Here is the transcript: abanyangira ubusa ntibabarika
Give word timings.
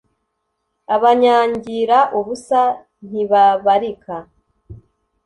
abanyangira 0.95 1.97
ubusa 2.19 2.61
ntibabarika 3.07 4.15